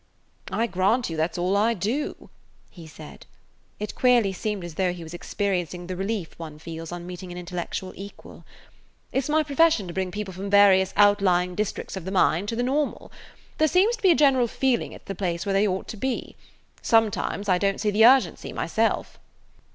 "I 0.51 0.65
grant 0.65 1.11
you 1.11 1.17
that 1.17 1.35
's 1.35 1.37
all 1.37 1.55
I 1.55 1.75
do," 1.75 2.31
he 2.71 2.87
said. 2.87 3.27
It 3.79 3.93
queerly 3.93 4.33
seemed 4.33 4.63
as 4.63 4.73
though 4.73 4.91
he 4.91 5.03
was 5.03 5.13
experiencing 5.13 5.85
the 5.85 5.95
relief 5.95 6.33
one 6.39 6.57
feels 6.57 6.91
on 6.91 7.05
meeting 7.05 7.31
an 7.31 7.37
intellectual 7.37 7.93
equal. 7.95 8.43
"It 9.11 9.23
's 9.25 9.29
my 9.29 9.43
profession 9.43 9.85
to 9.87 9.93
bring 9.93 10.09
people 10.09 10.33
from 10.33 10.49
various 10.49 10.91
outlying 10.97 11.53
districts 11.53 11.95
of 11.95 12.05
the 12.05 12.11
mind 12.11 12.49
to 12.49 12.55
the 12.55 12.63
normal. 12.63 13.11
There 13.59 13.67
seems 13.67 13.95
to 13.95 14.01
be 14.01 14.09
a 14.09 14.15
general 14.15 14.47
feeling 14.47 14.91
it 14.91 15.03
's 15.03 15.05
the 15.05 15.13
place 15.13 15.45
where 15.45 15.53
they 15.53 15.67
ought 15.67 15.87
to 15.89 15.97
be. 15.97 16.35
Sometimes 16.81 17.47
I 17.47 17.59
don't 17.59 17.79
see 17.79 17.91
the 17.91 18.03
urgency 18.07 18.51
myself." 18.51 19.19